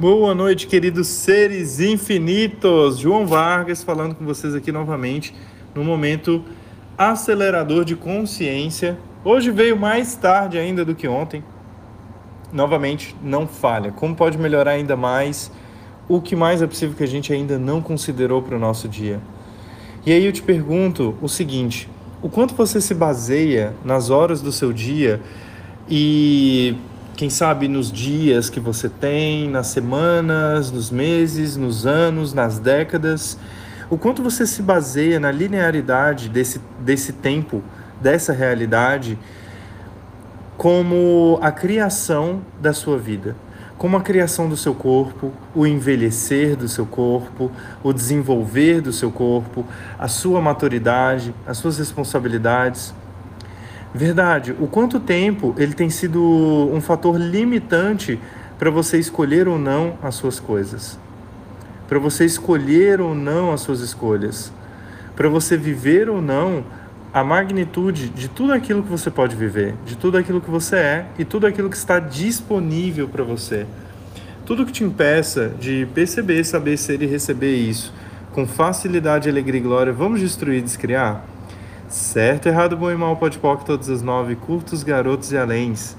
[0.00, 2.98] Boa noite, queridos seres infinitos.
[2.98, 5.34] João Vargas falando com vocês aqui novamente
[5.74, 6.44] no momento
[6.96, 8.96] acelerador de consciência.
[9.24, 11.42] Hoje veio mais tarde ainda do que ontem.
[12.52, 13.90] Novamente, não falha.
[13.90, 15.50] Como pode melhorar ainda mais?
[16.08, 19.20] O que mais é possível que a gente ainda não considerou para o nosso dia?
[20.06, 21.88] E aí eu te pergunto o seguinte:
[22.22, 25.20] o quanto você se baseia nas horas do seu dia
[25.90, 26.76] e
[27.18, 33.36] quem sabe nos dias que você tem, nas semanas, nos meses, nos anos, nas décadas,
[33.90, 37.60] o quanto você se baseia na linearidade desse, desse tempo,
[38.00, 39.18] dessa realidade,
[40.56, 43.34] como a criação da sua vida,
[43.76, 47.50] como a criação do seu corpo, o envelhecer do seu corpo,
[47.82, 49.66] o desenvolver do seu corpo,
[49.98, 52.94] a sua maturidade, as suas responsabilidades.
[53.94, 54.54] Verdade.
[54.58, 58.18] O quanto tempo ele tem sido um fator limitante
[58.58, 60.98] para você escolher ou não as suas coisas,
[61.86, 64.52] para você escolher ou não as suas escolhas,
[65.16, 66.64] para você viver ou não
[67.14, 71.06] a magnitude de tudo aquilo que você pode viver, de tudo aquilo que você é
[71.18, 73.66] e tudo aquilo que está disponível para você.
[74.44, 77.92] Tudo que te impeça de perceber, saber ser e receber isso
[78.32, 81.24] com facilidade, alegria e glória, vamos destruir e descriar?
[81.88, 85.96] Certo, errado, bom e mal, pode poc, todas as nove, curtos, garotos e aléns.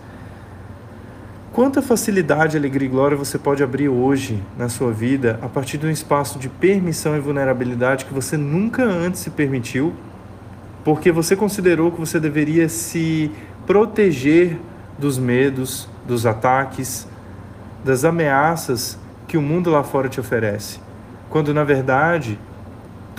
[1.51, 5.87] Quanta facilidade, alegria e glória você pode abrir hoje na sua vida a partir de
[5.87, 9.91] um espaço de permissão e vulnerabilidade que você nunca antes se permitiu,
[10.85, 13.31] porque você considerou que você deveria se
[13.65, 14.59] proteger
[14.99, 17.07] dos medos, dos ataques,
[17.83, 18.95] das ameaças
[19.27, 20.79] que o mundo lá fora te oferece,
[21.31, 22.37] quando na verdade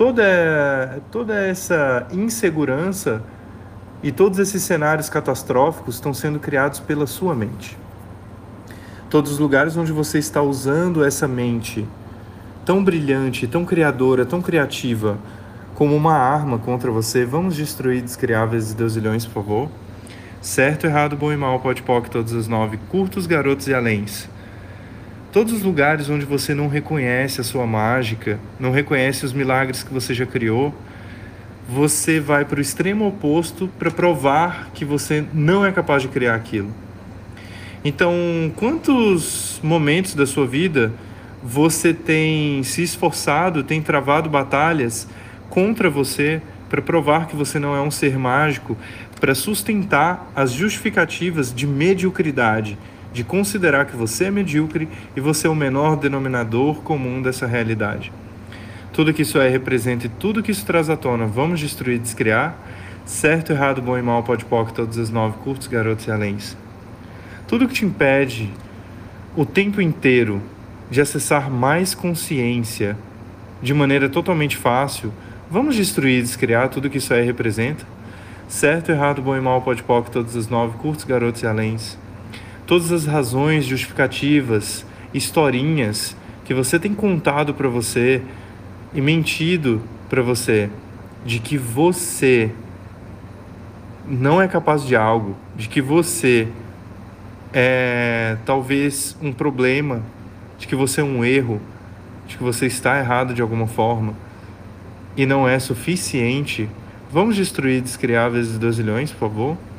[0.00, 3.22] toda, toda essa insegurança
[4.02, 7.76] e todos esses cenários catastróficos estão sendo criados pela sua mente.
[9.10, 11.86] Todos os lugares onde você está usando essa mente
[12.64, 15.18] tão brilhante, tão criadora, tão criativa,
[15.74, 19.68] como uma arma contra você, vamos destruir descriáveis e deusilhões, por favor?
[20.40, 24.30] Certo, errado, bom e mal, pode todos os nove, curtos, garotos e aléns.
[25.32, 29.94] Todos os lugares onde você não reconhece a sua mágica, não reconhece os milagres que
[29.94, 30.74] você já criou,
[31.68, 36.34] você vai para o extremo oposto para provar que você não é capaz de criar
[36.34, 36.74] aquilo.
[37.84, 38.12] Então,
[38.56, 40.92] quantos momentos da sua vida
[41.44, 45.06] você tem se esforçado, tem travado batalhas
[45.48, 48.76] contra você para provar que você não é um ser mágico,
[49.20, 52.76] para sustentar as justificativas de mediocridade,
[53.12, 58.12] de considerar que você é medíocre e você é o menor denominador comum dessa realidade.
[58.92, 61.98] Tudo que isso é representa e tudo que isso traz à tona, vamos destruir e
[61.98, 62.56] descriar.
[63.04, 66.56] Certo, errado, bom e mal, pode poc, todos os nove, curtos, garotos e aléns.
[67.48, 68.50] Tudo que te impede
[69.36, 70.40] o tempo inteiro
[70.90, 72.96] de acessar mais consciência
[73.62, 75.12] de maneira totalmente fácil,
[75.50, 77.84] vamos destruir e descriar tudo que isso é representa.
[78.48, 81.98] Certo, errado, bom e mal, pode poc, todos os nove, curtos, garotos e aléns
[82.70, 88.22] todas as razões justificativas, historinhas que você tem contado para você
[88.94, 90.70] e mentido para você
[91.26, 92.52] de que você
[94.06, 96.46] não é capaz de algo, de que você
[97.52, 100.00] é talvez um problema,
[100.56, 101.60] de que você é um erro,
[102.28, 104.14] de que você está errado de alguma forma
[105.16, 106.70] e não é suficiente,
[107.10, 109.69] vamos destruir descriáveis e dozilhões, por favor?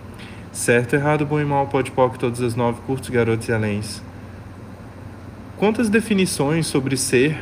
[0.51, 4.03] Certo, errado, bom e mal, pode poc, todas as nove, curtos, garotos e aléns.
[5.56, 7.41] Quantas definições sobre ser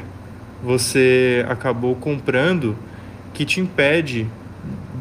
[0.63, 2.77] você acabou comprando
[3.33, 4.27] que te impede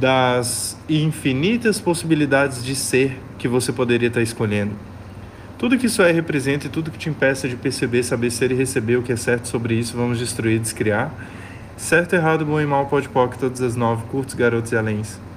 [0.00, 4.72] das infinitas possibilidades de ser que você poderia estar escolhendo?
[5.58, 8.54] Tudo que isso é representa e tudo que te impeça de perceber, saber ser e
[8.54, 11.12] receber o que é certo sobre isso, vamos destruir, descriar.
[11.76, 15.28] Certo, errado, bom e mal, pode poc, todas as nove, curtos, garotos e aléns.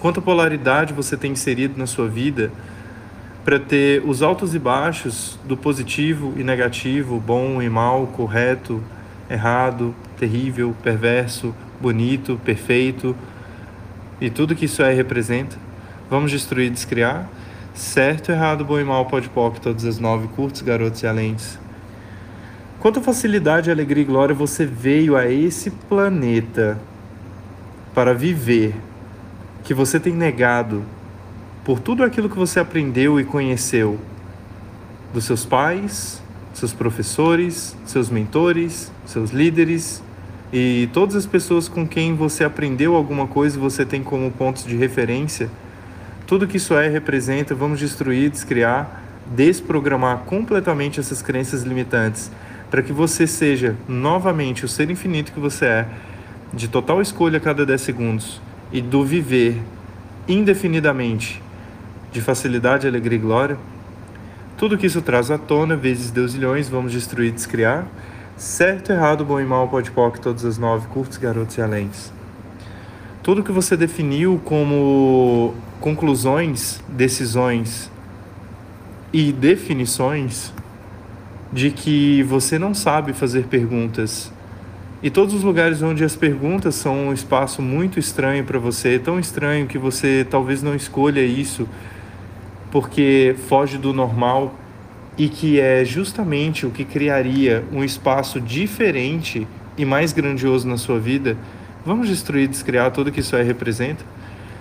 [0.00, 2.50] Quanta polaridade você tem inserido na sua vida
[3.44, 8.82] para ter os altos e baixos do positivo e negativo, bom e mal, correto,
[9.28, 13.14] errado, terrível, perverso, bonito, perfeito
[14.18, 15.58] e tudo que isso é representa.
[16.08, 17.28] Vamos destruir e descriar?
[17.74, 21.58] Certo, errado, bom e mal, pode poc, todas as nove, curtos, garotos e alentes.
[22.78, 26.78] Quanta facilidade, alegria e glória você veio a esse planeta
[27.94, 28.74] para viver
[29.64, 30.84] que você tem negado
[31.64, 33.98] por tudo aquilo que você aprendeu e conheceu
[35.12, 36.22] dos seus pais,
[36.52, 40.02] seus professores, seus mentores, seus líderes
[40.52, 44.64] e todas as pessoas com quem você aprendeu alguma coisa e você tem como pontos
[44.64, 45.48] de referência,
[46.26, 49.04] tudo que isso é representa, vamos destruir, descriar.
[49.32, 52.32] desprogramar completamente essas crenças limitantes,
[52.68, 55.88] para que você seja novamente o ser infinito que você é,
[56.52, 58.40] de total escolha a cada 10 segundos
[58.72, 59.60] e do viver
[60.28, 61.42] indefinidamente
[62.12, 63.58] de facilidade, alegria e glória.
[64.56, 67.86] Tudo que isso traz à tona, vezes deusilhões, vamos destruir descriar.
[68.36, 72.12] Certo, errado, bom e mal, pode poc, todas as nove, curtos, garotos e aléns.
[73.22, 77.90] Tudo que você definiu como conclusões, decisões
[79.12, 80.52] e definições
[81.52, 84.32] de que você não sabe fazer perguntas.
[85.02, 89.18] E todos os lugares onde as perguntas são um espaço muito estranho para você, tão
[89.18, 91.66] estranho que você talvez não escolha isso
[92.70, 94.54] porque foge do normal
[95.16, 100.98] e que é justamente o que criaria um espaço diferente e mais grandioso na sua
[100.98, 101.36] vida,
[101.84, 104.04] vamos destruir e descriar tudo que isso aí representa?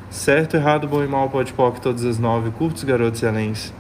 [0.09, 3.73] Certo, errado, bom e mal, pode poc, todas as nove, curtos, garotos e aléns.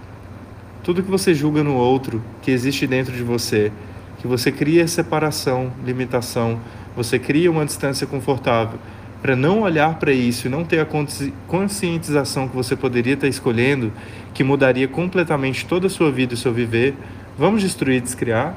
[0.83, 3.71] Tudo que você julga no outro, que existe dentro de você,
[4.19, 6.59] que você cria separação, limitação,
[6.95, 8.77] você cria uma distância confortável,
[9.21, 10.87] para não olhar para isso e não ter a
[11.47, 13.91] conscientização que você poderia estar escolhendo,
[14.33, 16.95] que mudaria completamente toda a sua vida e seu viver,
[17.37, 18.55] vamos destruir e descriar?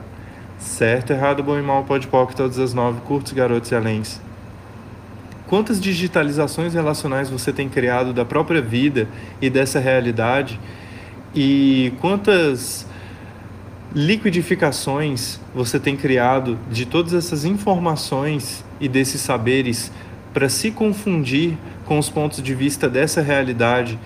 [0.59, 4.21] Certo, errado, bom e mal, pode poc, todas as nove, curtos, garotos e aléns.
[5.49, 9.09] Quantas digitalizações relacionais você tem criado da própria vida
[9.41, 10.59] e dessa realidade?
[11.35, 12.87] E quantas
[13.95, 19.93] liquidificações você tem criado de todas essas informações e desses saberes
[20.33, 23.99] para se confundir com os pontos de vista dessa realidade,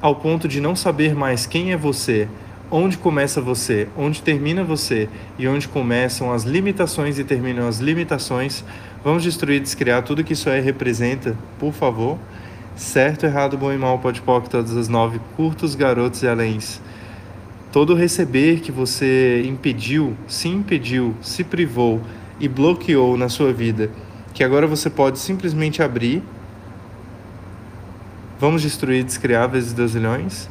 [0.00, 2.28] ao ponto de não saber mais quem é você,
[2.70, 5.08] onde começa você, onde termina você
[5.38, 8.62] e onde começam as limitações e terminam as limitações.
[9.02, 12.18] Vamos destruir descriar tudo que isso aí representa, por favor.
[12.76, 16.80] Certo, errado, bom e mal, pode todas as nove, curtos, garotos e aléns.
[17.72, 22.00] Todo receber que você impediu, se impediu, se privou
[22.40, 23.90] e bloqueou na sua vida,
[24.34, 26.20] que agora você pode simplesmente abrir.
[28.40, 30.48] Vamos destruir descriar vezes dozilhões.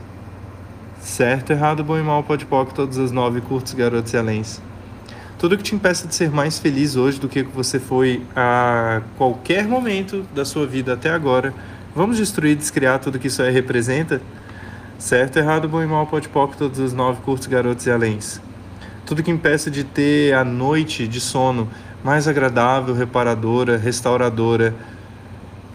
[1.02, 4.62] Certo, errado, bom e mal, pode poc, todas as nove, curtos, garotos e aléns.
[5.38, 9.68] Tudo que te impeça de ser mais feliz hoje do que você foi a qualquer
[9.68, 11.54] momento da sua vida até agora.
[11.94, 14.22] Vamos destruir descriar tudo que isso aí representa?
[15.00, 18.42] Certo, errado, bom e mal, pode poc, todos os nove, curtos, garotos e aléns.
[19.06, 21.70] Tudo que impeça de ter a noite de sono
[22.04, 24.76] mais agradável, reparadora, restauradora,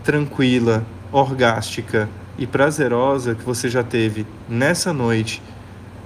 [0.05, 2.07] tranquila, orgástica
[2.37, 5.43] e prazerosa que você já teve nessa noite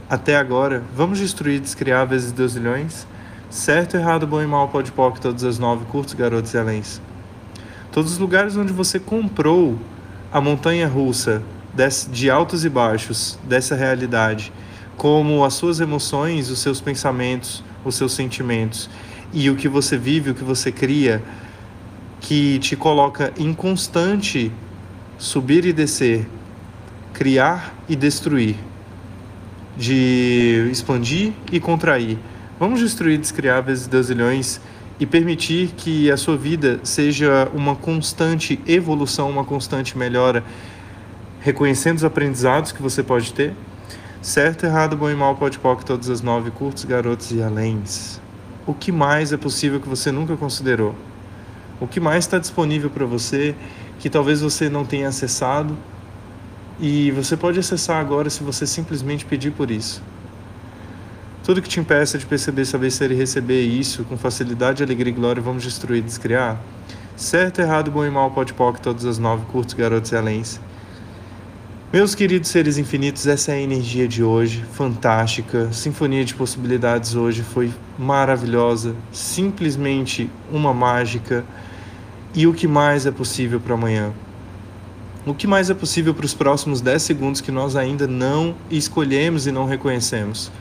[0.09, 3.05] até agora, vamos destruir descriar vezes deusilhões?
[3.51, 7.03] Certo, errado, bom e mal, pode poc, todas as nove, curtos, garotos e aléns.
[7.91, 9.77] Todos os lugares onde você comprou
[10.33, 11.43] a montanha russa
[12.11, 14.53] de altos e baixos dessa realidade,
[14.97, 18.91] como as suas emoções, os seus pensamentos, os seus sentimentos
[19.33, 21.23] e o que você vive, o que você cria,
[22.21, 24.51] que te coloca em constante
[25.17, 26.27] subir e descer,
[27.13, 28.57] criar e destruir,
[29.77, 32.19] de expandir e contrair.
[32.59, 34.61] Vamos destruir, descriar vezes deusilhões
[34.99, 40.43] e permitir que a sua vida seja uma constante evolução, uma constante melhora,
[41.41, 43.55] reconhecendo os aprendizados que você pode ter.
[44.21, 48.21] Certo, errado, bom e mal, pode poc, todas as nove, curtos, garotos e aléns
[48.69, 50.95] o que mais é possível que você nunca considerou?
[51.81, 53.55] O que mais está disponível para você
[53.99, 55.75] que talvez você não tenha acessado
[56.79, 60.03] e você pode acessar agora se você simplesmente pedir por isso.
[61.43, 65.17] Tudo que te impeça de perceber, saber ser e receber isso com facilidade, alegria e
[65.17, 66.61] glória, vamos destruir e descriar.
[67.17, 70.61] Certo, errado, bom e mal, pode poc, todas as nove, curtos, garotos e aléns.
[71.91, 75.73] Meus queridos seres infinitos, essa é a energia de hoje, fantástica.
[75.73, 81.47] Sinfonia de possibilidades hoje foi maravilhosa, simplesmente uma mágica.
[82.35, 84.13] E o que mais é possível para amanhã?
[85.25, 89.47] O que mais é possível para os próximos 10 segundos que nós ainda não escolhemos
[89.47, 90.53] e não reconhecemos?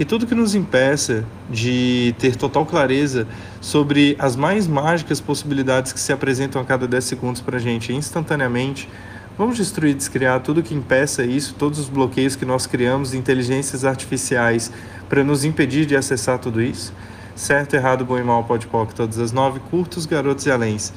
[0.00, 3.28] E tudo que nos impeça de ter total clareza
[3.60, 7.92] sobre as mais mágicas possibilidades que se apresentam a cada 10 segundos para a gente
[7.92, 8.88] instantaneamente
[9.36, 14.70] Vamos destruir, descriar tudo que impeça isso, todos os bloqueios que nós criamos inteligências artificiais
[15.08, 16.92] para nos impedir de acessar tudo isso?
[17.34, 20.92] Certo, errado, bom e mal, pode poc, todas as nove, curtos, garotos e aléns.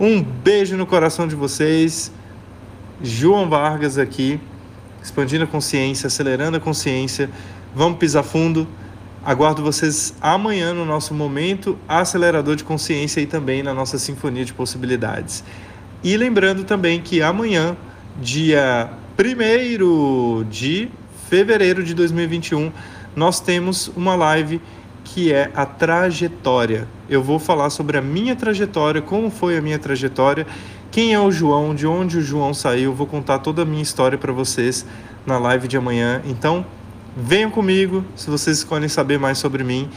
[0.00, 2.10] Um beijo no coração de vocês.
[3.00, 4.40] João Vargas aqui,
[5.00, 7.30] expandindo a consciência, acelerando a consciência.
[7.72, 8.66] Vamos pisar fundo.
[9.24, 14.52] Aguardo vocês amanhã no nosso momento acelerador de consciência e também na nossa sinfonia de
[14.52, 15.44] possibilidades.
[16.02, 17.76] E lembrando também que amanhã,
[18.20, 20.88] dia 1 de
[21.28, 22.72] fevereiro de 2021,
[23.14, 24.62] nós temos uma live
[25.04, 26.88] que é a trajetória.
[27.08, 30.46] Eu vou falar sobre a minha trajetória, como foi a minha trajetória,
[30.90, 34.16] quem é o João, de onde o João saiu, vou contar toda a minha história
[34.16, 34.86] para vocês
[35.26, 36.22] na live de amanhã.
[36.24, 36.64] Então,
[37.14, 39.88] venham comigo se vocês querem saber mais sobre mim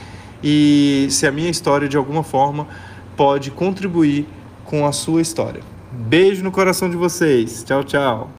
[0.44, 2.68] e se a minha história de alguma forma
[3.16, 4.28] pode contribuir
[4.66, 5.73] com a sua história.
[5.96, 7.64] Beijo no coração de vocês.
[7.64, 8.32] Tchau, tchau.